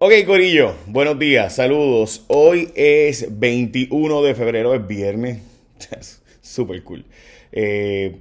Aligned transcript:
Ok, 0.00 0.12
Corillo, 0.26 0.76
buenos 0.86 1.18
días, 1.18 1.56
saludos. 1.56 2.24
Hoy 2.28 2.70
es 2.76 3.36
21 3.40 4.22
de 4.22 4.36
febrero, 4.36 4.72
es 4.72 4.86
viernes. 4.86 5.42
Super 6.40 6.84
cool. 6.84 7.04
Eh, 7.50 8.20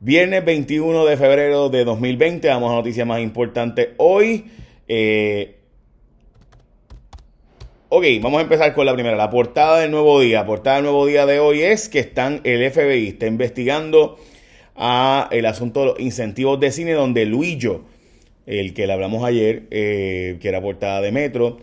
viernes 0.00 0.42
21 0.42 1.04
de 1.04 1.18
febrero 1.18 1.68
de 1.68 1.84
2020, 1.84 2.48
vamos 2.48 2.72
a 2.72 2.76
noticias 2.76 3.06
más 3.06 3.20
importantes 3.20 3.88
hoy. 3.98 4.46
Eh, 4.88 5.56
ok, 7.90 8.04
vamos 8.22 8.38
a 8.38 8.42
empezar 8.44 8.72
con 8.72 8.86
la 8.86 8.94
primera. 8.94 9.14
La 9.14 9.28
portada 9.28 9.80
del 9.80 9.90
nuevo 9.90 10.22
día. 10.22 10.38
La 10.38 10.46
portada 10.46 10.76
del 10.76 10.84
nuevo 10.84 11.04
día 11.04 11.26
de 11.26 11.38
hoy 11.38 11.60
es 11.60 11.90
que 11.90 11.98
están, 11.98 12.40
el 12.44 12.72
FBI 12.72 13.08
está 13.08 13.26
investigando 13.26 14.18
a 14.74 15.28
el 15.32 15.44
asunto 15.44 15.80
de 15.80 15.86
los 15.86 16.00
incentivos 16.00 16.58
de 16.60 16.72
cine 16.72 16.92
donde 16.92 17.26
Luillo 17.26 17.82
el 18.50 18.74
que 18.74 18.86
le 18.88 18.92
hablamos 18.92 19.24
ayer, 19.24 19.68
eh, 19.70 20.38
que 20.40 20.48
era 20.48 20.60
portada 20.60 21.00
de 21.00 21.12
Metro, 21.12 21.58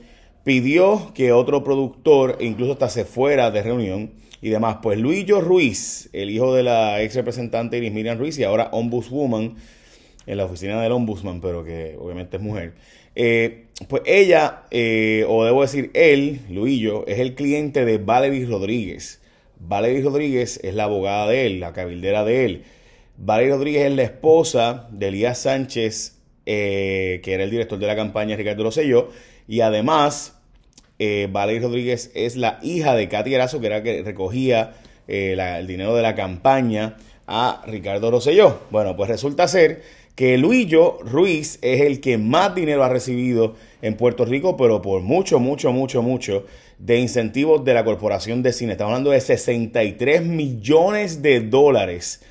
pidió 0.46 1.12
que 1.14 1.34
otro 1.34 1.62
productor, 1.62 2.38
incluso 2.40 2.72
hasta 2.72 2.88
se 2.88 3.04
fuera 3.04 3.52
de 3.52 3.62
reunión 3.62 4.12
y 4.42 4.50
demás. 4.50 4.78
Pues 4.82 4.98
Luillo 4.98 5.42
Ruiz, 5.42 6.10
el 6.14 6.30
hijo 6.30 6.56
de 6.56 6.64
la 6.64 7.02
ex 7.02 7.16
representante 7.16 7.78
Iris 7.78 7.92
Miriam 7.92 8.18
Ruiz 8.18 8.40
y 8.40 8.46
ahora 8.46 8.70
ombudswoman 8.72 9.56
en 10.26 10.38
la 10.38 10.46
oficina 10.46 10.82
del 10.82 10.94
ombudsman, 10.94 11.42
pero 11.42 11.66
que 11.66 11.98
obviamente 12.00 12.38
es 12.38 12.44
mujer. 12.44 12.74
Eh, 13.16 13.66
pues 13.90 14.04
ella, 14.06 14.64
eh, 14.72 15.26
o 15.28 15.44
debo 15.44 15.64
decir 15.64 15.92
él, 15.94 16.40
Luillo, 16.50 17.06
es 17.08 17.20
el 17.20 17.36
cliente 17.36 17.84
de 17.84 17.98
Valerie 17.98 18.46
Rodríguez. 18.46 19.22
Valerie 19.60 20.04
Rodríguez 20.04 20.62
es 20.64 20.74
la 20.74 20.86
abogada 20.86 21.28
de 21.28 21.48
él, 21.48 21.60
la 21.60 21.74
cabildera 21.74 22.24
de 22.24 22.46
él. 22.46 22.64
Valerie 23.18 23.52
Rodríguez 23.52 23.86
es 23.88 23.92
la 23.94 24.04
esposa 24.04 24.88
de 24.92 25.10
Elías 25.10 25.40
Sánchez 25.40 26.17
eh, 26.50 27.20
que 27.24 27.34
era 27.34 27.44
el 27.44 27.52
director 27.52 27.78
de 27.78 27.88
la 27.88 27.96
campaña 27.98 28.38
Ricardo 28.38 28.64
Rosselló, 28.64 29.10
y 29.50 29.60
además 29.60 30.40
eh, 30.98 31.30
Rodríguez 31.34 32.10
es 32.16 32.38
la 32.38 32.58
hija 32.64 32.96
de 32.96 33.10
Katy 33.10 33.36
Erazo, 33.36 33.60
que 33.60 33.68
era 33.68 33.84
que 33.84 34.02
recogía 34.02 34.76
eh, 35.10 35.36
el 35.38 35.68
dinero 35.68 35.94
de 35.94 36.04
la 36.04 36.16
campaña 36.16 36.96
a 37.28 37.62
Ricardo 37.68 38.12
Rosselló. 38.12 38.62
Bueno, 38.72 38.96
pues 38.96 39.10
resulta 39.10 39.46
ser 39.50 39.82
que 40.16 40.38
Luillo 40.38 41.00
Ruiz 41.04 41.60
es 41.62 41.82
el 41.82 42.00
que 42.00 42.18
más 42.18 42.56
dinero 42.56 42.82
ha 42.86 42.90
recibido 42.90 43.56
en 43.82 43.98
Puerto 43.98 44.24
Rico, 44.24 44.56
pero 44.56 44.82
por 44.82 45.02
mucho, 45.02 45.40
mucho, 45.40 45.74
mucho, 45.74 46.02
mucho, 46.02 46.46
de 46.80 46.98
incentivos 46.98 47.66
de 47.66 47.74
la 47.74 47.84
Corporación 47.84 48.42
de 48.42 48.54
Cine. 48.54 48.72
Estamos 48.72 48.92
hablando 48.92 49.12
de 49.12 49.20
63 49.20 50.24
millones 50.24 51.22
de 51.22 51.42
dólares 51.42 52.22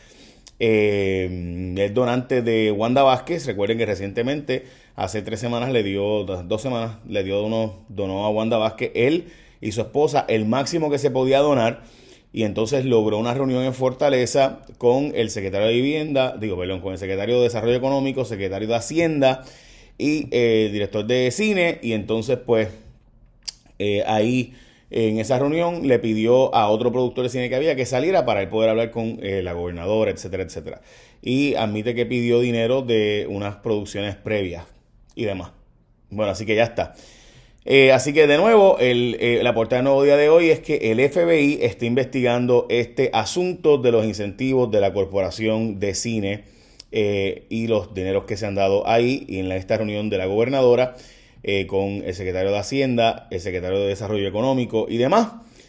eh, 0.58 1.74
es 1.76 1.94
donante 1.94 2.42
de 2.42 2.72
Wanda 2.72 3.02
Vázquez. 3.02 3.46
Recuerden 3.46 3.78
que 3.78 3.86
recientemente, 3.86 4.64
hace 4.94 5.22
tres 5.22 5.40
semanas, 5.40 5.70
le 5.70 5.82
dio, 5.82 6.24
dos 6.24 6.62
semanas, 6.62 6.96
le 7.08 7.24
dio 7.24 7.40
donó 7.88 8.24
a 8.24 8.30
Wanda 8.30 8.56
Vázquez, 8.56 8.92
él 8.94 9.26
y 9.60 9.72
su 9.72 9.80
esposa, 9.80 10.24
el 10.28 10.46
máximo 10.46 10.90
que 10.90 10.98
se 10.98 11.10
podía 11.10 11.40
donar. 11.40 11.82
Y 12.32 12.42
entonces 12.42 12.84
logró 12.84 13.18
una 13.18 13.32
reunión 13.32 13.64
en 13.64 13.72
Fortaleza 13.72 14.60
con 14.76 15.12
el 15.14 15.30
secretario 15.30 15.68
de 15.68 15.72
Vivienda, 15.72 16.36
digo, 16.38 16.58
perdón, 16.58 16.80
con 16.80 16.92
el 16.92 16.98
secretario 16.98 17.36
de 17.36 17.44
Desarrollo 17.44 17.74
Económico, 17.74 18.26
secretario 18.26 18.68
de 18.68 18.74
Hacienda 18.74 19.44
y 19.96 20.28
eh, 20.30 20.68
director 20.70 21.06
de 21.06 21.30
cine. 21.30 21.78
Y 21.82 21.92
entonces, 21.92 22.38
pues, 22.44 22.68
eh, 23.78 24.02
ahí 24.06 24.52
en 24.90 25.18
esa 25.18 25.38
reunión 25.38 25.88
le 25.88 25.98
pidió 25.98 26.54
a 26.54 26.68
otro 26.68 26.92
productor 26.92 27.24
de 27.24 27.30
cine 27.30 27.48
que 27.48 27.56
había 27.56 27.74
que 27.74 27.86
saliera 27.86 28.24
para 28.24 28.48
poder 28.48 28.70
hablar 28.70 28.90
con 28.90 29.18
eh, 29.22 29.42
la 29.42 29.52
gobernadora, 29.52 30.10
etcétera, 30.10 30.44
etcétera. 30.44 30.80
Y 31.22 31.54
admite 31.54 31.94
que 31.94 32.06
pidió 32.06 32.40
dinero 32.40 32.82
de 32.82 33.26
unas 33.28 33.56
producciones 33.56 34.14
previas 34.14 34.64
y 35.16 35.24
demás. 35.24 35.50
Bueno, 36.10 36.30
así 36.30 36.46
que 36.46 36.54
ya 36.54 36.64
está. 36.64 36.94
Eh, 37.64 37.90
así 37.90 38.12
que 38.12 38.28
de 38.28 38.36
nuevo, 38.36 38.76
eh, 38.78 39.40
la 39.42 39.52
portada 39.52 39.78
del 39.78 39.86
nuevo 39.86 40.04
día 40.04 40.16
de 40.16 40.28
hoy 40.28 40.50
es 40.50 40.60
que 40.60 40.92
el 40.92 41.00
FBI 41.00 41.58
está 41.62 41.84
investigando 41.84 42.66
este 42.68 43.10
asunto 43.12 43.78
de 43.78 43.90
los 43.90 44.04
incentivos 44.04 44.70
de 44.70 44.80
la 44.80 44.92
corporación 44.92 45.80
de 45.80 45.94
cine 45.94 46.44
y 46.92 47.66
los 47.66 47.92
dineros 47.92 48.24
que 48.24 48.38
se 48.38 48.46
han 48.46 48.54
dado 48.54 48.88
ahí 48.88 49.26
y 49.28 49.40
en 49.40 49.52
esta 49.52 49.76
reunión 49.76 50.08
de 50.08 50.16
la 50.16 50.26
gobernadora. 50.26 50.96
Eh, 51.48 51.68
con 51.68 52.02
el 52.04 52.12
secretario 52.12 52.50
de 52.50 52.58
Hacienda, 52.58 53.28
el 53.30 53.38
secretario 53.38 53.78
de 53.78 53.86
Desarrollo 53.86 54.26
Económico 54.26 54.86
y 54.88 54.96
demás. 54.96 55.28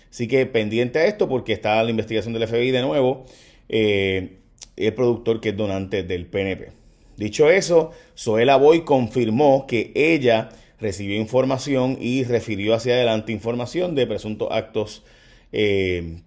Así 0.09 0.27
que 0.27 0.47
pendiente 0.47 0.97
a 0.97 1.05
esto 1.05 1.29
porque 1.29 1.53
está 1.53 1.83
la 1.83 1.91
investigación 1.91 2.33
del 2.33 2.47
FBI 2.47 2.71
de 2.71 2.81
nuevo, 2.81 3.25
eh, 3.69 4.39
el 4.75 4.93
productor 4.95 5.39
que 5.39 5.49
es 5.49 5.55
donante 5.55 6.01
del 6.01 6.25
PNP. 6.25 6.71
Dicho 7.15 7.51
eso, 7.51 7.91
Zoela 8.17 8.55
Boy 8.55 8.85
confirmó 8.85 9.67
que 9.67 9.91
ella 9.93 10.49
recibió 10.79 11.15
información 11.15 11.99
y 12.01 12.23
refirió 12.23 12.73
hacia 12.73 12.95
adelante 12.95 13.31
información 13.31 13.93
de 13.93 14.07
presuntos 14.07 14.47
actos 14.49 15.03
eh, 15.51 16.21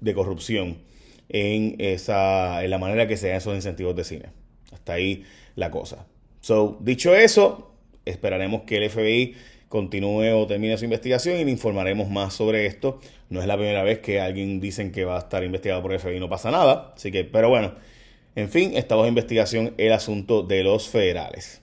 de 0.00 0.14
corrupción 0.14 0.78
en, 1.28 1.74
esa, 1.80 2.62
en 2.62 2.70
la 2.70 2.78
manera 2.78 3.08
que 3.08 3.16
se 3.16 3.26
dan 3.26 3.38
esos 3.38 3.56
incentivos 3.56 3.96
de 3.96 4.04
cine. 4.04 4.26
Hasta 4.72 4.92
ahí 4.92 5.24
la 5.56 5.72
cosa. 5.72 6.06
So, 6.40 6.78
dicho 6.80 7.16
eso, 7.16 7.72
Esperaremos 8.06 8.62
que 8.62 8.78
el 8.78 8.90
FBI 8.90 9.34
continúe 9.68 10.32
o 10.32 10.46
termine 10.46 10.78
su 10.78 10.84
investigación 10.84 11.36
y 11.36 11.44
le 11.44 11.50
informaremos 11.50 12.08
más 12.08 12.32
sobre 12.32 12.66
esto. 12.66 13.00
No 13.28 13.40
es 13.40 13.46
la 13.46 13.56
primera 13.56 13.82
vez 13.82 13.98
que 13.98 14.20
alguien 14.20 14.60
dicen 14.60 14.92
que 14.92 15.04
va 15.04 15.16
a 15.16 15.20
estar 15.20 15.44
investigado 15.44 15.82
por 15.82 15.92
el 15.92 16.00
FBI 16.00 16.16
y 16.16 16.20
no 16.20 16.28
pasa 16.28 16.50
nada. 16.50 16.92
Así 16.96 17.10
que, 17.10 17.24
pero 17.24 17.48
bueno, 17.48 17.74
en 18.36 18.48
fin, 18.48 18.72
estamos 18.74 19.04
en 19.04 19.10
investigación 19.10 19.74
el 19.76 19.92
asunto 19.92 20.42
de 20.42 20.62
los 20.62 20.88
federales. 20.88 21.62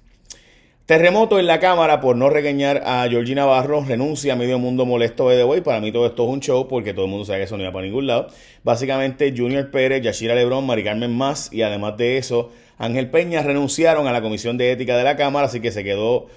Terremoto 0.93 1.39
en 1.39 1.47
la 1.47 1.59
Cámara 1.59 1.99
por 2.01 2.15
no 2.15 2.29
regañar 2.29 2.83
a 2.85 3.07
Georgie 3.09 3.33
Navarro. 3.33 3.83
Renuncia 3.83 4.33
a 4.33 4.35
medio 4.35 4.59
mundo 4.59 4.85
molesto 4.85 5.27
de 5.27 5.41
hoy. 5.41 5.61
Para 5.61 5.79
mí 5.81 5.91
todo 5.91 6.05
esto 6.05 6.21
es 6.21 6.29
un 6.29 6.39
show 6.39 6.67
porque 6.67 6.93
todo 6.93 7.05
el 7.05 7.09
mundo 7.09 7.25
sabe 7.25 7.39
que 7.39 7.45
eso 7.45 7.57
no 7.57 7.63
iba 7.63 7.71
para 7.71 7.87
ningún 7.87 8.05
lado. 8.05 8.27
Básicamente 8.63 9.33
Junior 9.35 9.71
Pérez, 9.71 10.03
Yashira 10.03 10.35
Lebrón, 10.35 10.67
Mari 10.67 10.83
Carmen 10.83 11.11
Más 11.11 11.51
y 11.51 11.63
además 11.63 11.97
de 11.97 12.19
eso 12.19 12.51
Ángel 12.77 13.09
Peña 13.09 13.41
renunciaron 13.41 14.05
a 14.05 14.11
la 14.11 14.21
Comisión 14.21 14.55
de 14.59 14.71
Ética 14.71 14.95
de 14.95 15.03
la 15.03 15.17
Cámara, 15.17 15.47
así 15.47 15.61
que 15.61 15.71
se 15.71 15.83
quedó 15.83 16.27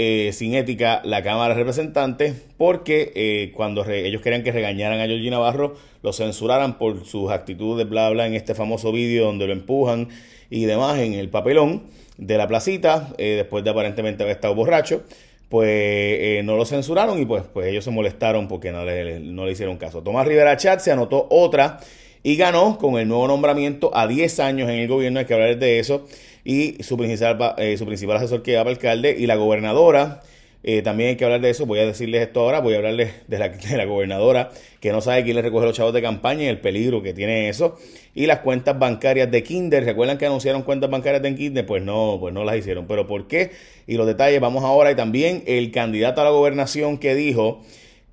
eh, 0.00 0.30
sin 0.32 0.54
ética 0.54 1.02
la 1.02 1.24
Cámara 1.24 1.54
de 1.54 1.58
Representantes 1.58 2.40
porque 2.56 3.10
eh, 3.16 3.50
cuando 3.52 3.84
ellos 3.84 4.22
querían 4.22 4.44
que 4.44 4.52
regañaran 4.52 5.00
a 5.00 5.06
Georgie 5.06 5.28
Navarro, 5.28 5.74
lo 6.04 6.12
censuraran 6.12 6.78
por 6.78 7.04
sus 7.04 7.32
actitudes, 7.32 7.88
bla, 7.88 8.08
bla, 8.10 8.28
en 8.28 8.34
este 8.34 8.54
famoso 8.54 8.92
vídeo 8.92 9.24
donde 9.24 9.48
lo 9.48 9.52
empujan 9.52 10.06
y 10.50 10.66
demás 10.66 11.00
en 11.00 11.14
el 11.14 11.30
papelón 11.30 11.82
de 12.16 12.38
la 12.38 12.46
placita, 12.46 13.12
eh, 13.18 13.34
después 13.38 13.64
de 13.64 13.70
aparentemente 13.70 14.22
haber 14.22 14.36
estado 14.36 14.54
borracho, 14.54 15.02
pues 15.48 16.44
no 16.44 16.56
lo 16.56 16.64
censuraron 16.64 17.20
y 17.20 17.26
pues, 17.26 17.42
pues 17.52 17.66
ellos 17.66 17.82
se 17.82 17.90
molestaron 17.90 18.46
porque 18.46 18.70
no 18.70 18.84
le, 18.84 19.18
no 19.18 19.46
le 19.46 19.52
hicieron 19.52 19.78
caso. 19.78 20.04
Tomás 20.04 20.28
Rivera 20.28 20.56
Chat 20.56 20.78
se 20.78 20.92
anotó 20.92 21.26
otra 21.28 21.80
y 22.22 22.36
ganó 22.36 22.78
con 22.78 22.98
el 22.98 23.08
nuevo 23.08 23.26
nombramiento 23.26 23.90
a 23.96 24.06
10 24.06 24.38
años 24.38 24.68
en 24.68 24.76
el 24.76 24.86
gobierno, 24.86 25.18
hay 25.18 25.26
que 25.26 25.34
hablar 25.34 25.58
de 25.58 25.80
eso, 25.80 26.06
y 26.44 26.82
su 26.82 26.96
principal, 26.96 27.54
eh, 27.58 27.76
su 27.76 27.86
principal 27.86 28.16
asesor 28.16 28.42
que 28.42 28.56
para 28.56 28.70
alcalde 28.70 29.16
y 29.18 29.26
la 29.26 29.36
gobernadora. 29.36 30.20
Eh, 30.64 30.82
también 30.82 31.10
hay 31.10 31.16
que 31.16 31.24
hablar 31.24 31.40
de 31.40 31.50
eso, 31.50 31.66
voy 31.66 31.78
a 31.78 31.86
decirles 31.86 32.20
esto 32.20 32.40
ahora, 32.40 32.60
voy 32.60 32.74
a 32.74 32.78
hablarles 32.78 33.12
de 33.28 33.38
la, 33.38 33.48
de 33.48 33.76
la 33.76 33.84
gobernadora 33.84 34.50
que 34.80 34.92
no 34.92 35.00
sabe 35.00 35.24
quién 35.24 35.36
le 35.36 35.42
recoge 35.42 35.66
los 35.66 35.76
chavos 35.76 35.92
de 35.92 36.02
campaña 36.02 36.44
y 36.44 36.46
el 36.46 36.60
peligro 36.60 37.02
que 37.02 37.12
tiene 37.12 37.48
eso. 37.48 37.76
Y 38.14 38.26
las 38.26 38.40
cuentas 38.40 38.78
bancarias 38.78 39.30
de 39.30 39.42
Kinder, 39.42 39.84
¿recuerdan 39.84 40.18
que 40.18 40.26
anunciaron 40.26 40.62
cuentas 40.62 40.90
bancarias 40.90 41.22
de 41.22 41.34
Kinder? 41.34 41.66
Pues 41.66 41.82
no, 41.82 42.18
pues 42.20 42.32
no 42.34 42.44
las 42.44 42.56
hicieron. 42.56 42.86
¿Pero 42.86 43.06
por 43.06 43.26
qué? 43.26 43.52
Y 43.86 43.96
los 43.96 44.06
detalles 44.06 44.40
vamos 44.40 44.64
ahora. 44.64 44.90
Y 44.90 44.94
también 44.94 45.42
el 45.46 45.70
candidato 45.70 46.20
a 46.20 46.24
la 46.24 46.30
gobernación 46.30 46.98
que 46.98 47.14
dijo 47.14 47.62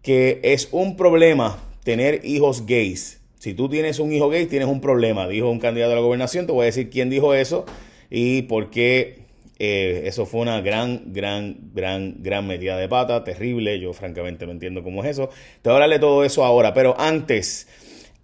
que 0.02 0.40
es 0.44 0.70
un 0.72 0.96
problema 0.96 1.60
tener 1.84 2.22
hijos 2.24 2.66
gays. 2.66 3.22
Si 3.40 3.54
tú 3.54 3.70
tienes 3.70 4.00
un 4.00 4.12
hijo 4.12 4.30
gay, 4.30 4.48
tienes 4.48 4.68
un 4.68 4.82
problema, 4.82 5.28
dijo 5.28 5.50
un 5.50 5.60
candidato 5.60 5.92
a 5.92 5.96
la 5.96 6.02
gobernación. 6.02 6.48
Te 6.48 6.52
voy 6.52 6.64
a 6.64 6.66
decir 6.66 6.90
quién 6.90 7.10
dijo 7.10 7.34
eso 7.34 7.66
y 8.10 8.44
por 8.44 8.70
qué 8.70 9.26
eh, 9.58 10.04
eso 10.06 10.26
fue 10.26 10.42
una 10.42 10.62
gran, 10.62 11.14
gran, 11.14 11.58
gran, 11.74 12.16
gran 12.20 12.46
medida 12.46 12.78
de 12.78 12.90
pata, 12.90 13.24
terrible. 13.24 13.80
Yo 13.80 13.94
francamente 13.94 14.46
no 14.46 14.52
entiendo 14.52 14.84
cómo 14.84 15.04
es 15.04 15.12
eso. 15.12 15.30
Te 15.62 15.70
voy 15.70 15.74
a 15.74 15.84
hablar 15.84 15.90
de 15.90 16.00
todo 16.00 16.24
eso 16.24 16.44
ahora, 16.44 16.74
pero 16.74 17.00
antes... 17.00 17.68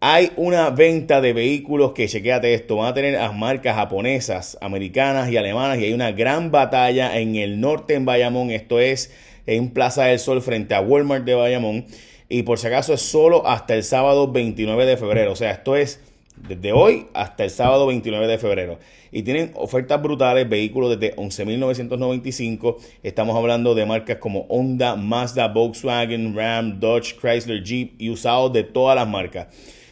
Hay 0.04 0.32
una 0.36 0.72
venta 0.72 1.22
de 1.22 1.32
vehículos 1.32 1.92
que, 1.92 2.08
chequéate 2.08 2.56
esto, 2.56 2.78
van 2.78 2.88
a 2.88 2.94
tener 2.96 3.14
las 3.14 3.36
marcas 3.36 3.76
japonesas, 3.76 4.58
americanas 4.60 5.30
y 5.30 5.38
alemanas 5.38 5.78
y 5.78 5.84
hay 5.84 5.94
una 5.94 6.12
gran 6.12 6.50
batalla 6.50 7.20
en 7.20 7.36
el 7.36 7.60
norte 7.60 7.94
en 7.94 8.06
Bayamón, 8.06 8.50
esto 8.50 8.80
es 8.80 9.14
en 9.46 9.70
Plaza 9.70 10.06
del 10.06 10.18
Sol 10.18 10.42
frente 10.42 10.74
a 10.74 10.82
Walmart 10.82 11.24
de 11.24 11.36
Bayamón 11.36 11.86
y 12.30 12.42
por 12.42 12.58
si 12.58 12.66
acaso 12.66 12.96
es 12.96 13.02
solo 13.02 13.46
hasta 13.46 13.76
el 13.76 13.84
sábado 13.84 14.32
29 14.32 14.88
de 14.88 14.98
febrero. 14.98 15.34
O 15.34 15.36
sea, 15.36 15.52
esto 15.52 15.76
es 15.76 16.00
desde 16.48 16.72
hoy 16.72 17.08
hasta 17.14 17.44
el 17.44 17.50
sábado 17.50 17.88
29 17.88 18.28
de 18.28 18.38
febrero. 18.38 18.80
Y 19.12 19.24
tienen 19.24 19.52
ofertas 19.56 20.02
brutales, 20.02 20.48
vehículos 20.48 20.98
desde 20.98 21.16
11.995. 21.16 22.78
Estamos 23.04 23.36
hablando 23.36 23.76
de 23.76 23.86
marcas 23.86 24.18
como 24.18 24.46
Honda, 24.50 24.96
Mazda, 24.96 25.48
Volkswagen, 25.48 26.36
Ram, 26.36 26.80
Dodge, 26.80 27.16
Chrysler, 27.20 27.64
Jeep 27.64 27.94
y 28.00 28.10
usados 28.10 28.54
de 28.54 28.64
todas 28.64 28.96
las 28.96 29.08
marcas. 29.08 29.48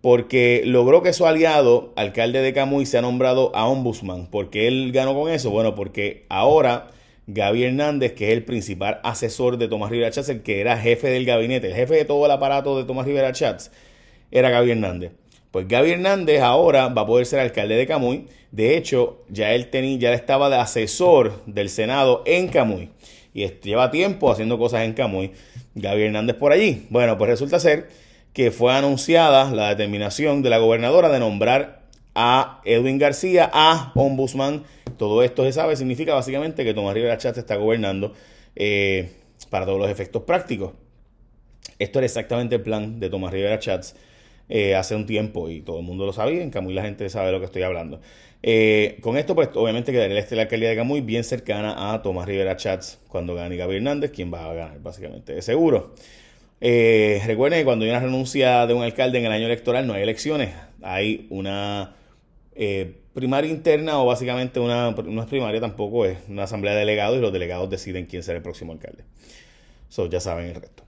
porque 0.06 0.62
logró 0.64 1.03
que 1.03 1.12
su 1.12 1.26
aliado, 1.26 1.93
alcalde 1.97 2.41
de 2.41 2.53
Camuy, 2.53 2.87
sea 2.87 3.03
nombrado 3.03 3.50
a 3.56 3.67
ombudsman. 3.67 4.29
¿Por 4.29 4.50
qué 4.50 4.69
él 4.69 4.93
ganó 4.93 5.14
con 5.14 5.29
eso? 5.32 5.50
Bueno, 5.50 5.75
porque 5.75 6.26
ahora 6.29 6.93
Gaby 7.26 7.64
Hernández, 7.64 8.12
que 8.12 8.29
es 8.29 8.32
el 8.35 8.44
principal 8.44 9.00
asesor 9.03 9.58
de 9.58 9.67
Tomás 9.67 9.91
Rivera 9.91 10.12
Chats, 10.12 10.29
el 10.29 10.44
que 10.44 10.61
era 10.61 10.79
jefe 10.79 11.08
del 11.08 11.26
gabinete, 11.26 11.67
el 11.67 11.75
jefe 11.75 11.94
de 11.97 12.05
todo 12.05 12.25
el 12.25 12.31
aparato 12.31 12.79
de 12.79 12.85
Tomás 12.85 13.05
Rivera 13.05 13.32
Chats, 13.32 13.73
era 14.31 14.49
Gaby 14.49 14.70
Hernández. 14.70 15.11
Pues 15.50 15.67
Gaby 15.67 15.91
Hernández 15.91 16.41
ahora 16.41 16.87
va 16.87 17.03
a 17.03 17.06
poder 17.06 17.26
ser 17.26 17.41
alcalde 17.41 17.75
de 17.75 17.88
Camuy. 17.88 18.29
De 18.53 18.76
hecho, 18.76 19.25
ya 19.29 19.55
él 19.55 19.70
tenía, 19.70 19.99
ya 19.99 20.12
estaba 20.12 20.50
de 20.50 20.56
asesor 20.58 21.44
del 21.47 21.69
Senado 21.69 22.23
en 22.26 22.47
Camuy. 22.47 22.91
Y 23.35 23.44
lleva 23.61 23.91
tiempo 23.91 24.31
haciendo 24.31 24.56
cosas 24.56 24.82
en 24.82 24.93
Camuy. 24.93 25.32
Gaby 25.75 26.03
Hernández 26.05 26.37
por 26.37 26.53
allí. 26.53 26.87
Bueno, 26.91 27.19
pues 27.19 27.29
resulta 27.29 27.58
ser 27.58 28.06
que 28.36 28.50
fue 28.50 28.74
anunciada 28.74 29.50
la 29.50 29.70
determinación 29.70 30.42
de 30.42 30.50
la 30.50 30.58
gobernadora 30.58 31.08
de 31.08 31.20
nombrar 31.20 31.80
a 32.14 32.60
Edwin 32.66 32.98
García 32.98 33.50
a 33.50 33.92
ombudsman. 33.94 34.64
Todo 34.98 35.22
esto 35.22 35.42
se 35.44 35.54
sabe, 35.54 35.74
significa 35.74 36.12
básicamente 36.12 36.62
que 36.62 36.74
Tomás 36.74 36.92
Rivera 36.92 37.16
Chats 37.16 37.38
está 37.38 37.56
gobernando 37.56 38.12
eh, 38.54 39.10
para 39.48 39.64
todos 39.64 39.78
los 39.78 39.88
efectos 39.88 40.24
prácticos. 40.24 40.74
Esto 41.78 41.98
era 41.98 42.04
exactamente 42.04 42.56
el 42.56 42.60
plan 42.60 43.00
de 43.00 43.08
Tomás 43.08 43.32
Rivera 43.32 43.58
Chats 43.58 43.96
eh, 44.50 44.74
hace 44.74 44.94
un 44.94 45.06
tiempo 45.06 45.48
y 45.48 45.62
todo 45.62 45.78
el 45.78 45.86
mundo 45.86 46.04
lo 46.04 46.12
sabía. 46.12 46.42
En 46.42 46.50
Camuy 46.50 46.74
la 46.74 46.82
gente 46.82 47.08
sabe 47.08 47.28
de 47.28 47.32
lo 47.32 47.38
que 47.38 47.46
estoy 47.46 47.62
hablando. 47.62 48.02
Eh, 48.42 48.98
con 49.00 49.16
esto, 49.16 49.34
pues 49.34 49.48
obviamente 49.54 49.92
quedaría 49.92 50.26
la 50.30 50.42
alcaldía 50.42 50.68
de 50.68 50.76
Camuy 50.76 51.00
bien 51.00 51.24
cercana 51.24 51.94
a 51.94 52.02
Tomás 52.02 52.26
Rivera 52.26 52.54
Chats 52.54 52.98
cuando 53.08 53.34
gane 53.34 53.56
Gabriel 53.56 53.82
Hernández, 53.82 54.10
quien 54.10 54.30
va 54.30 54.44
a 54.44 54.52
ganar 54.52 54.78
básicamente 54.80 55.32
de 55.32 55.40
seguro. 55.40 55.94
Eh, 56.61 57.23
recuerden 57.26 57.61
que 57.61 57.64
cuando 57.64 57.85
hay 57.85 57.91
una 57.91 58.00
renuncia 58.00 58.67
de 58.67 58.75
un 58.75 58.82
alcalde 58.82 59.19
en 59.19 59.26
el 59.26 59.32
año 59.32 59.47
electoral 59.47 59.87
no 59.87 59.93
hay 59.93 60.03
elecciones, 60.03 60.55
hay 60.82 61.26
una 61.29 61.94
eh, 62.55 62.97
primaria 63.12 63.50
interna 63.50 63.99
o 63.99 64.06
básicamente 64.06 64.58
una, 64.61 64.91
no 64.91 65.23
es 65.23 65.29
primaria 65.29 65.61
tampoco, 65.61 66.06
es 66.06 66.19
una 66.29 66.44
asamblea 66.44 66.73
de 66.73 66.81
delegados 66.81 67.19
y 67.19 67.20
los 67.20 67.32
delegados 67.32 67.69
deciden 67.69 68.06
quién 68.06 68.23
será 68.23 68.38
el 68.38 68.43
próximo 68.43 68.73
alcalde. 68.73 69.05
Eso 69.91 70.06
ya 70.06 70.20
saben 70.20 70.47
el 70.47 70.55
resto. 70.55 70.85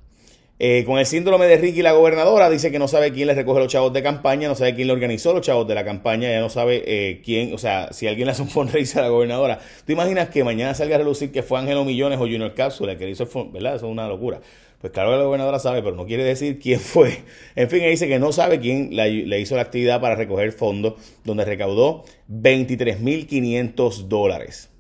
Eh, 0.61 0.83
con 0.85 0.99
el 0.99 1.07
síndrome 1.07 1.47
de 1.47 1.57
Ricky, 1.57 1.83
la 1.83 1.93
gobernadora 1.93 2.51
dice 2.51 2.73
que 2.73 2.81
no 2.81 2.89
sabe 2.89 3.13
quién 3.13 3.29
le 3.29 3.35
recoge 3.35 3.61
los 3.61 3.69
chavos 3.69 3.93
de 3.93 4.03
campaña, 4.03 4.49
no 4.49 4.57
sabe 4.57 4.75
quién 4.75 4.89
le 4.89 4.93
organizó 4.93 5.33
los 5.33 5.43
chavos 5.43 5.69
de 5.69 5.75
la 5.77 5.85
campaña, 5.85 6.29
ya 6.29 6.41
no 6.41 6.49
sabe 6.49 6.83
eh, 6.85 7.21
quién, 7.25 7.55
o 7.55 7.59
sea, 7.59 7.93
si 7.93 8.09
alguien 8.09 8.27
le 8.27 8.33
hace 8.33 8.43
un 8.43 8.49
fundraiser 8.51 9.01
a 9.01 9.03
la 9.05 9.09
gobernadora. 9.11 9.61
¿Tú 9.87 9.93
imaginas 9.93 10.31
que 10.31 10.43
mañana 10.43 10.75
salga 10.75 10.97
a 10.97 10.99
relucir 10.99 11.31
que 11.31 11.45
fue 11.45 11.61
Ángelo 11.61 11.85
Millones 11.85 12.19
o 12.19 12.23
Junior 12.23 12.55
Cápsula 12.55 12.99
que 12.99 13.05
le 13.05 13.13
hizo 13.13 13.23
el 13.23 13.51
¿verdad? 13.53 13.77
Eso 13.77 13.87
es 13.87 13.93
una 13.93 14.09
locura. 14.09 14.41
Pues 14.81 14.93
claro 14.93 15.11
que 15.11 15.17
la 15.17 15.25
gobernadora 15.25 15.59
sabe, 15.61 15.83
pero 15.83 15.95
no 15.95 16.07
quiere 16.07 16.25
decir 16.25 16.59
quién 16.59 16.81
fue. 16.81 17.19
En 17.55 17.71
fin, 17.71 17.85
dice 17.85 18.09
que 18.09 18.19
no 18.19 18.33
sabe 18.33 18.59
quién 18.59 18.91
le 18.97 19.41
hizo 19.41 19.55
la 19.55 19.63
actividad 19.63 20.01
para 20.01 20.17
recoger 20.17 20.51
fondos, 20.51 20.95
donde 21.25 21.45
recaudó 21.45 22.05
23.500 22.29 24.09
dólares. 24.09 24.71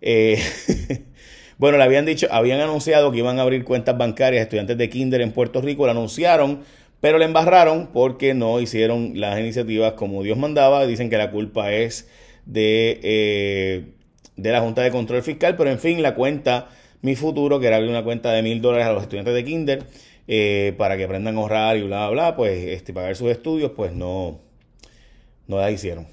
Eh, 0.00 0.42
bueno, 1.62 1.78
le 1.78 1.84
habían 1.84 2.04
dicho, 2.04 2.26
habían 2.32 2.58
anunciado 2.58 3.12
que 3.12 3.18
iban 3.18 3.38
a 3.38 3.42
abrir 3.42 3.62
cuentas 3.62 3.96
bancarias 3.96 4.40
a 4.40 4.42
estudiantes 4.42 4.76
de 4.76 4.90
Kinder 4.90 5.20
en 5.20 5.30
Puerto 5.30 5.60
Rico, 5.60 5.84
lo 5.84 5.92
anunciaron, 5.92 6.64
pero 7.00 7.18
le 7.18 7.24
embarraron 7.24 7.90
porque 7.92 8.34
no 8.34 8.58
hicieron 8.58 9.12
las 9.14 9.38
iniciativas 9.38 9.92
como 9.92 10.24
Dios 10.24 10.36
mandaba. 10.36 10.84
Dicen 10.86 11.08
que 11.08 11.18
la 11.18 11.30
culpa 11.30 11.72
es 11.72 12.08
de, 12.46 12.98
eh, 13.04 13.84
de 14.34 14.50
la 14.50 14.60
Junta 14.60 14.82
de 14.82 14.90
Control 14.90 15.22
Fiscal, 15.22 15.54
pero 15.54 15.70
en 15.70 15.78
fin, 15.78 16.02
la 16.02 16.16
cuenta 16.16 16.68
mi 17.00 17.14
futuro, 17.14 17.60
que 17.60 17.68
era 17.68 17.76
abrir 17.76 17.90
una 17.90 18.02
cuenta 18.02 18.32
de 18.32 18.42
mil 18.42 18.60
dólares 18.60 18.88
a 18.88 18.92
los 18.92 19.04
estudiantes 19.04 19.32
de 19.32 19.44
Kinder 19.44 19.84
eh, 20.26 20.74
para 20.76 20.96
que 20.96 21.04
aprendan 21.04 21.36
a 21.36 21.38
ahorrar 21.42 21.76
y 21.76 21.82
bla, 21.82 22.08
bla, 22.08 22.30
bla, 22.30 22.36
pues 22.36 22.58
este, 22.58 22.92
pagar 22.92 23.14
sus 23.14 23.30
estudios, 23.30 23.70
pues 23.76 23.92
no, 23.92 24.40
no 25.46 25.58
la 25.58 25.70
hicieron. 25.70 26.08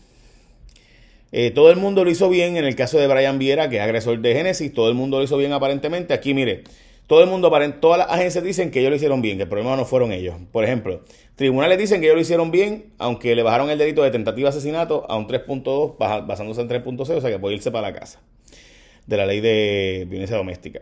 Eh, 1.31 1.51
todo 1.51 1.69
el 1.69 1.77
mundo 1.77 2.03
lo 2.03 2.09
hizo 2.09 2.29
bien 2.29 2.57
en 2.57 2.65
el 2.65 2.75
caso 2.75 2.97
de 2.97 3.07
Brian 3.07 3.37
Viera, 3.37 3.69
que 3.69 3.77
es 3.77 3.81
agresor 3.81 4.19
de 4.19 4.33
Génesis, 4.33 4.73
todo 4.73 4.89
el 4.89 4.95
mundo 4.95 5.17
lo 5.19 5.23
hizo 5.23 5.37
bien 5.37 5.53
aparentemente. 5.53 6.13
Aquí, 6.13 6.33
mire, 6.33 6.63
todo 7.09 7.23
el 7.23 7.29
mundo, 7.29 7.51
todas 7.79 7.97
las 7.97 8.11
agencias 8.11 8.43
dicen 8.43 8.71
que 8.71 8.79
ellos 8.79 8.91
lo 8.91 8.95
hicieron 8.95 9.21
bien, 9.21 9.37
que 9.37 9.43
el 9.43 9.49
problema 9.49 9.75
no 9.75 9.83
fueron 9.85 10.11
ellos. 10.11 10.35
Por 10.51 10.63
ejemplo, 10.63 11.01
tribunales 11.35 11.77
dicen 11.77 12.01
que 12.01 12.07
ellos 12.07 12.15
lo 12.15 12.21
hicieron 12.21 12.51
bien, 12.51 12.93
aunque 12.99 13.35
le 13.35 13.43
bajaron 13.43 13.69
el 13.69 13.77
delito 13.77 14.03
de 14.03 14.11
tentativa 14.11 14.49
de 14.49 14.57
asesinato 14.57 15.05
a 15.09 15.17
un 15.17 15.27
3.2, 15.27 15.97
basándose 16.27 16.61
en 16.61 16.69
3.0, 16.69 16.99
o 16.99 17.21
sea 17.21 17.29
que 17.29 17.39
puede 17.39 17.55
irse 17.55 17.71
para 17.71 17.89
la 17.89 17.99
casa 17.99 18.21
de 19.07 19.17
la 19.17 19.25
ley 19.25 19.41
de 19.41 20.05
violencia 20.07 20.37
doméstica. 20.37 20.81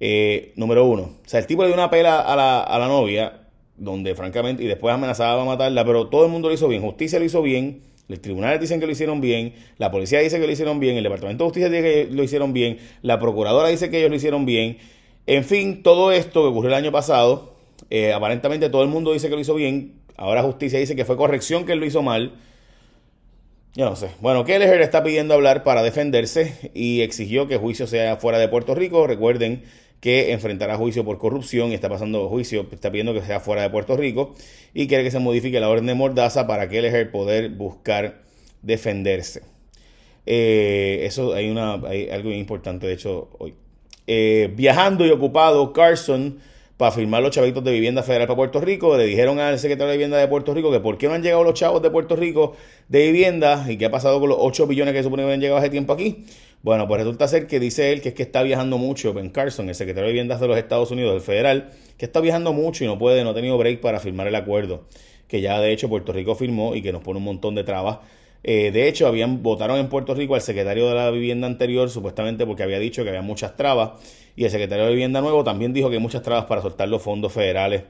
Eh, 0.00 0.52
número 0.56 0.84
uno, 0.84 1.02
o 1.02 1.28
sea, 1.28 1.40
el 1.40 1.46
tipo 1.46 1.62
le 1.62 1.68
dio 1.68 1.74
una 1.74 1.88
pela 1.88 2.20
a 2.20 2.36
la, 2.36 2.60
a 2.60 2.78
la 2.78 2.86
novia, 2.86 3.48
donde 3.78 4.14
francamente, 4.14 4.62
y 4.62 4.66
después 4.66 4.94
amenazaba 4.94 5.40
a 5.40 5.44
matarla, 5.46 5.82
pero 5.84 6.08
todo 6.08 6.26
el 6.26 6.30
mundo 6.30 6.48
lo 6.48 6.54
hizo 6.54 6.68
bien, 6.68 6.82
justicia 6.82 7.18
lo 7.18 7.24
hizo 7.24 7.40
bien, 7.40 7.80
los 8.08 8.20
tribunales 8.20 8.60
dicen 8.60 8.80
que 8.80 8.86
lo 8.86 8.92
hicieron 8.92 9.20
bien, 9.20 9.54
la 9.78 9.90
policía 9.90 10.20
dice 10.20 10.38
que 10.38 10.46
lo 10.46 10.52
hicieron 10.52 10.78
bien, 10.78 10.96
el 10.96 11.02
Departamento 11.02 11.44
de 11.44 11.48
Justicia 11.48 11.70
dice 11.70 11.82
que 11.82 12.08
lo 12.14 12.22
hicieron 12.22 12.52
bien, 12.52 12.78
la 13.02 13.18
procuradora 13.18 13.68
dice 13.68 13.90
que 13.90 13.98
ellos 13.98 14.10
lo 14.10 14.16
hicieron 14.16 14.44
bien. 14.44 14.78
En 15.26 15.44
fin, 15.44 15.82
todo 15.82 16.12
esto 16.12 16.42
que 16.42 16.48
ocurrió 16.48 16.68
el 16.68 16.74
año 16.74 16.92
pasado, 16.92 17.54
eh, 17.90 18.12
aparentemente 18.12 18.68
todo 18.68 18.82
el 18.82 18.88
mundo 18.88 19.12
dice 19.12 19.28
que 19.28 19.34
lo 19.34 19.40
hizo 19.40 19.54
bien, 19.54 19.94
ahora 20.16 20.42
justicia 20.42 20.78
dice 20.78 20.94
que 20.94 21.04
fue 21.04 21.16
corrección 21.16 21.64
que 21.64 21.72
él 21.72 21.80
lo 21.80 21.86
hizo 21.86 22.02
mal. 22.02 22.32
Yo 23.76 23.86
no 23.86 23.96
sé. 23.96 24.10
Bueno, 24.20 24.44
Kelleher 24.44 24.82
está 24.82 25.02
pidiendo 25.02 25.34
hablar 25.34 25.64
para 25.64 25.82
defenderse 25.82 26.70
y 26.74 27.00
exigió 27.00 27.48
que 27.48 27.54
el 27.54 27.60
juicio 27.60 27.88
sea 27.88 28.16
fuera 28.16 28.38
de 28.38 28.48
Puerto 28.48 28.74
Rico. 28.74 29.06
Recuerden 29.08 29.64
que 30.04 30.32
enfrentará 30.32 30.76
juicio 30.76 31.02
por 31.02 31.16
corrupción 31.16 31.70
y 31.70 31.74
está 31.74 31.88
pasando 31.88 32.28
juicio, 32.28 32.66
está 32.70 32.90
pidiendo 32.90 33.14
que 33.14 33.22
sea 33.22 33.40
fuera 33.40 33.62
de 33.62 33.70
Puerto 33.70 33.96
Rico 33.96 34.34
y 34.74 34.86
quiere 34.86 35.02
que 35.02 35.10
se 35.10 35.18
modifique 35.18 35.58
la 35.60 35.70
orden 35.70 35.86
de 35.86 35.94
Mordaza 35.94 36.46
para 36.46 36.68
Kelleher 36.68 37.10
poder 37.10 37.48
buscar 37.48 38.20
defenderse. 38.60 39.40
Eh, 40.26 41.04
eso 41.04 41.32
hay, 41.32 41.48
una, 41.48 41.76
hay 41.88 42.10
algo 42.10 42.30
importante, 42.32 42.86
de 42.86 42.92
hecho, 42.92 43.30
hoy. 43.38 43.54
Eh, 44.06 44.52
viajando 44.54 45.06
y 45.06 45.10
ocupado, 45.10 45.72
Carson 45.72 46.38
para 46.76 46.90
firmar 46.90 47.22
los 47.22 47.30
chavitos 47.30 47.62
de 47.62 47.72
vivienda 47.72 48.02
federal 48.02 48.26
para 48.26 48.36
Puerto 48.36 48.60
Rico. 48.60 48.96
Le 48.96 49.04
dijeron 49.04 49.38
al 49.38 49.58
secretario 49.58 49.90
de 49.90 49.96
vivienda 49.96 50.16
de 50.18 50.26
Puerto 50.26 50.54
Rico 50.54 50.72
que 50.72 50.80
por 50.80 50.98
qué 50.98 51.08
no 51.08 51.14
han 51.14 51.22
llegado 51.22 51.44
los 51.44 51.54
chavos 51.54 51.82
de 51.82 51.90
Puerto 51.90 52.16
Rico 52.16 52.56
de 52.88 53.06
vivienda 53.06 53.66
y 53.68 53.76
qué 53.76 53.86
ha 53.86 53.90
pasado 53.90 54.20
con 54.20 54.28
los 54.28 54.38
8 54.40 54.66
billones 54.66 54.94
que 54.94 55.02
supone 55.02 55.24
que 55.24 55.32
han 55.32 55.40
llegado 55.40 55.58
hace 55.58 55.70
tiempo 55.70 55.92
aquí. 55.92 56.24
Bueno, 56.62 56.88
pues 56.88 57.00
resulta 57.00 57.28
ser 57.28 57.46
que 57.46 57.60
dice 57.60 57.92
él 57.92 58.00
que 58.00 58.08
es 58.08 58.14
que 58.14 58.22
está 58.22 58.42
viajando 58.42 58.78
mucho, 58.78 59.12
Ben 59.12 59.28
Carson, 59.30 59.68
el 59.68 59.74
secretario 59.74 60.06
de 60.06 60.12
viviendas 60.12 60.40
de 60.40 60.48
los 60.48 60.56
Estados 60.56 60.90
Unidos, 60.90 61.12
del 61.12 61.20
federal, 61.20 61.70
que 61.98 62.06
está 62.06 62.20
viajando 62.20 62.52
mucho 62.54 62.84
y 62.84 62.86
no 62.86 62.98
puede, 62.98 63.22
no 63.22 63.30
ha 63.30 63.34
tenido 63.34 63.58
break 63.58 63.80
para 63.80 64.00
firmar 64.00 64.26
el 64.26 64.34
acuerdo, 64.34 64.84
que 65.28 65.42
ya 65.42 65.60
de 65.60 65.72
hecho 65.72 65.90
Puerto 65.90 66.12
Rico 66.12 66.34
firmó 66.34 66.74
y 66.74 66.80
que 66.80 66.90
nos 66.90 67.02
pone 67.02 67.18
un 67.18 67.24
montón 67.24 67.54
de 67.54 67.64
trabas 67.64 67.98
eh, 68.44 68.70
de 68.70 68.88
hecho, 68.88 69.06
habían 69.06 69.42
votaron 69.42 69.78
en 69.78 69.88
Puerto 69.88 70.14
Rico 70.14 70.34
al 70.34 70.42
secretario 70.42 70.88
de 70.88 70.94
la 70.94 71.10
vivienda 71.10 71.46
anterior, 71.46 71.90
supuestamente 71.90 72.46
porque 72.46 72.62
había 72.62 72.78
dicho 72.78 73.02
que 73.02 73.08
había 73.08 73.22
muchas 73.22 73.56
trabas, 73.56 74.00
y 74.36 74.44
el 74.44 74.50
secretario 74.50 74.84
de 74.84 74.90
vivienda 74.90 75.20
nuevo 75.20 75.42
también 75.42 75.72
dijo 75.72 75.88
que 75.88 75.96
hay 75.96 76.02
muchas 76.02 76.22
trabas 76.22 76.44
para 76.44 76.62
soltar 76.62 76.88
los 76.88 77.02
fondos 77.02 77.32
federales, 77.32 77.82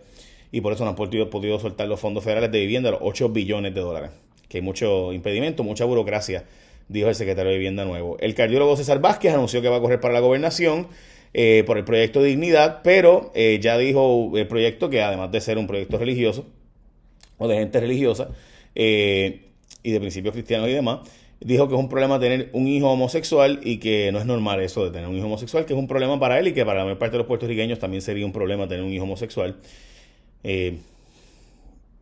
y 0.51 0.61
por 0.61 0.73
eso 0.73 0.85
no 0.85 0.91
han 0.91 0.97
podido, 0.97 1.29
podido 1.29 1.59
soltar 1.59 1.89
los 1.89 2.01
fondos 2.01 2.25
federales 2.25 2.51
de 2.51 2.61
vivienda, 2.61 2.91
los 2.91 3.01
8 3.03 3.29
billones 3.29 3.75
de 3.75 3.81
dólares, 3.81 4.11
que 4.49 4.59
hay 4.59 4.63
mucho 4.63 5.13
impedimento, 5.13 5.63
mucha 5.65 5.85
burocracia 5.85 6.45
dijo 6.89 7.09
el 7.09 7.15
secretario 7.15 7.51
de 7.51 7.59
Vivienda 7.59 7.85
Nuevo. 7.85 8.17
El 8.21 8.35
cardiólogo 8.35 8.77
César 8.77 9.01
Vázquez 9.01 9.33
anunció 9.33 9.63
que 9.63 9.69
va 9.69 9.77
a 9.77 9.81
correr 9.81 10.01
para 10.01 10.15
la 10.15 10.21
gobernación 10.21 10.89
eh, 11.33 11.65
por 11.67 11.79
el 11.79 11.85
proyecto 11.85 12.23
Dignidad, 12.23 12.81
pero 12.83 13.33
eh, 13.35 13.59
ya 13.61 13.79
dijo 13.79 14.33
el 14.35 14.47
proyecto 14.47 14.91
que 14.91 15.03
además 15.03 15.33
de 15.33 15.41
ser 15.41 15.59
un 15.59 15.67
proyecto 15.67 15.99
religioso 15.99 16.47
o 17.39 17.49
de 17.49 17.57
gente 17.57 17.81
religiosa 17.81 18.29
eh, 18.75 19.44
y 19.85 19.93
de 19.93 20.01
principios 20.01 20.33
cristianos 20.33 20.69
y 20.69 20.73
demás, 20.73 21.01
dijo 21.39 21.69
que 21.69 21.75
es 21.75 21.81
un 21.81 21.89
problema 21.89 22.19
tener 22.19 22.51
un 22.53 22.67
hijo 22.67 22.91
homosexual 22.91 23.61
y 23.63 23.79
que 23.79 24.11
no 24.11 24.19
es 24.19 24.27
normal 24.27 24.61
eso 24.61 24.85
de 24.85 24.91
tener 24.91 25.07
un 25.09 25.17
hijo 25.17 25.27
homosexual, 25.27 25.65
que 25.65 25.75
es 25.75 25.79
un 25.79 25.87
problema 25.87 26.19
para 26.19 26.41
él 26.41 26.49
y 26.49 26.53
que 26.53 26.65
para 26.65 26.81
la 26.81 26.85
mayor 26.87 26.99
parte 26.99 27.13
de 27.13 27.19
los 27.19 27.27
puertorriqueños 27.29 27.79
también 27.79 28.03
sería 28.03 28.27
un 28.27 28.33
problema 28.33 28.67
tener 28.67 28.83
un 28.83 28.93
hijo 28.93 29.05
homosexual. 29.05 29.57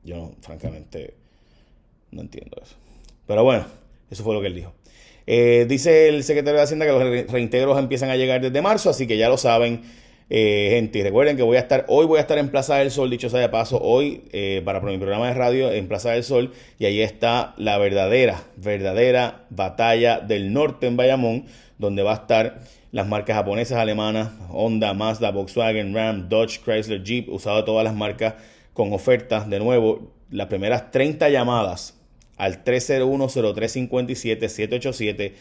yo, 0.05 0.33
francamente, 0.41 1.13
no 2.13 2.23
entiendo 2.23 2.57
eso. 2.63 2.77
Pero 3.27 3.45
bueno, 3.45 3.67
eso 4.11 4.23
fue 4.23 4.35
lo 4.35 4.41
que 4.41 4.47
él 4.47 4.55
dijo. 4.55 4.73
Eh, 5.27 5.67
dice 5.69 6.09
el 6.09 6.25
secretario 6.25 6.59
de 6.59 6.65
Hacienda 6.65 6.87
que 6.87 6.93
los 6.93 7.33
reintegros 7.33 7.79
empiezan 7.79 8.11
a 8.11 8.17
llegar 8.17 8.41
desde 8.41 8.61
marzo, 8.61 8.91
así 8.91 9.07
que 9.07 9.17
ya 9.17 9.29
lo 9.29 9.39
saben, 9.39 9.83
eh, 10.35 10.69
gente. 10.71 11.03
Recuerden 11.03 11.37
que 11.37 11.43
voy 11.43 11.59
a 11.59 11.61
estar, 11.61 11.85
hoy 11.89 12.07
voy 12.07 12.17
a 12.17 12.23
estar 12.23 12.39
en 12.39 12.49
Plaza 12.49 12.77
del 12.77 12.91
Sol, 12.91 13.11
dicho 13.11 13.29
sea 13.29 13.41
de 13.41 13.51
paso, 13.51 13.79
hoy 13.83 14.23
eh, 14.33 14.63
para 14.65 14.81
mi 14.81 14.97
programa 14.97 15.29
de 15.29 15.35
radio 15.35 15.71
en 15.71 15.89
Plaza 15.89 16.13
del 16.13 16.25
Sol, 16.25 16.55
y 16.79 16.87
ahí 16.87 17.03
está 17.03 17.53
la 17.59 17.77
verdadera, 17.77 18.43
verdadera 18.57 19.45
batalla 19.51 20.21
del 20.21 20.55
norte 20.55 20.87
en 20.87 20.97
Bayamón, 20.97 21.45
donde 21.77 22.03
va 22.03 22.13
a 22.13 22.15
estar 22.15 22.61
las 22.93 23.07
marcas 23.07 23.37
japonesas, 23.37 23.77
alemanas, 23.77 24.31
Honda, 24.49 24.95
Mazda, 24.95 25.33
Volkswagen, 25.33 25.95
Ram, 25.95 26.31
Dodge, 26.31 26.63
Chrysler, 26.65 27.03
Jeep, 27.03 27.29
usado 27.29 27.63
todas 27.67 27.85
las 27.85 27.95
marcas 27.95 28.37
con 28.73 28.95
ofertas. 28.95 29.51
De 29.51 29.59
nuevo, 29.59 30.15
las 30.31 30.47
primeras 30.47 30.91
30 30.91 31.29
llamadas 31.29 31.99
al 32.39 32.65
301-0357-787. 32.65 35.33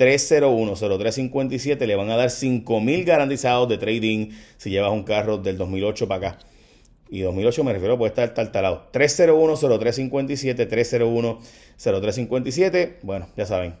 301-0357 0.00 1.86
le 1.86 1.94
van 1.94 2.08
a 2.08 2.16
dar 2.16 2.30
5.000 2.30 3.04
garantizados 3.04 3.68
de 3.68 3.76
trading 3.76 4.30
si 4.56 4.70
llevas 4.70 4.92
un 4.92 5.02
carro 5.02 5.36
del 5.36 5.58
2008 5.58 6.08
para 6.08 6.28
acá. 6.28 6.38
Y 7.10 7.20
2008 7.20 7.64
me 7.64 7.74
refiero, 7.74 7.98
puede 7.98 8.08
estar 8.08 8.32
taltalado. 8.32 8.88
301-0357, 8.92 11.38
301-0357. 11.76 12.96
Bueno, 13.02 13.28
ya 13.36 13.44
saben. 13.44 13.74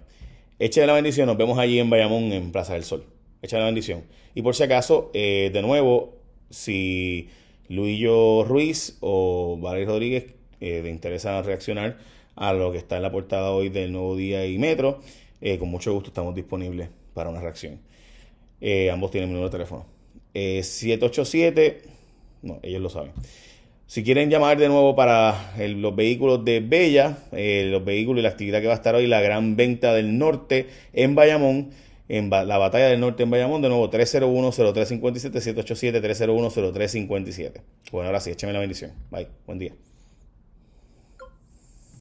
Echen 0.58 0.86
la 0.86 0.92
bendición. 0.92 1.26
Nos 1.26 1.38
vemos 1.38 1.58
allí 1.58 1.78
en 1.78 1.88
Bayamón, 1.88 2.24
en 2.32 2.52
Plaza 2.52 2.74
del 2.74 2.84
Sol. 2.84 3.06
Echen 3.40 3.60
la 3.60 3.64
bendición. 3.64 4.02
Y 4.34 4.42
por 4.42 4.54
si 4.54 4.64
acaso, 4.64 5.10
eh, 5.14 5.50
de 5.54 5.62
nuevo, 5.62 6.18
si 6.50 7.30
Luillo 7.68 8.44
Ruiz 8.44 8.98
o 9.00 9.56
Valerio 9.58 9.88
Rodríguez 9.88 10.34
eh, 10.60 10.82
le 10.82 10.90
interesa 10.90 11.40
reaccionar, 11.40 11.96
a 12.36 12.52
lo 12.52 12.72
que 12.72 12.78
está 12.78 12.96
en 12.96 13.02
la 13.02 13.10
portada 13.10 13.52
hoy 13.52 13.68
del 13.68 13.92
Nuevo 13.92 14.16
Día 14.16 14.46
y 14.46 14.58
Metro. 14.58 15.00
Eh, 15.40 15.58
con 15.58 15.68
mucho 15.68 15.92
gusto 15.92 16.08
estamos 16.08 16.34
disponibles 16.34 16.88
para 17.14 17.30
una 17.30 17.40
reacción. 17.40 17.80
Eh, 18.60 18.90
ambos 18.90 19.10
tienen 19.10 19.30
mi 19.30 19.34
número 19.34 19.48
de 19.48 19.52
teléfono. 19.52 19.86
787, 20.32 21.66
eh, 21.66 21.82
no, 22.42 22.60
ellos 22.62 22.80
lo 22.80 22.90
saben. 22.90 23.12
Si 23.86 24.04
quieren 24.04 24.30
llamar 24.30 24.58
de 24.58 24.68
nuevo 24.68 24.94
para 24.94 25.52
los 25.58 25.96
vehículos 25.96 26.44
de 26.44 26.60
Bella, 26.60 27.18
los 27.32 27.84
vehículos 27.84 28.20
y 28.20 28.22
la 28.22 28.28
actividad 28.28 28.60
que 28.60 28.68
va 28.68 28.74
a 28.74 28.76
estar 28.76 28.94
hoy, 28.94 29.08
la 29.08 29.20
gran 29.20 29.56
venta 29.56 29.92
del 29.92 30.16
norte 30.16 30.68
en 30.92 31.16
Bayamón, 31.16 31.70
en 32.08 32.30
la 32.30 32.56
batalla 32.56 32.86
del 32.86 33.00
norte 33.00 33.24
en 33.24 33.30
Bayamón, 33.30 33.62
de 33.62 33.68
nuevo 33.68 33.90
301-0357, 33.90 35.40
787-301-0357. 36.00 37.62
Bueno, 37.90 38.06
ahora 38.06 38.20
sí, 38.20 38.30
écheme 38.30 38.52
la 38.52 38.60
bendición. 38.60 38.92
Bye, 39.10 39.26
buen 39.44 39.58
día. 39.58 39.74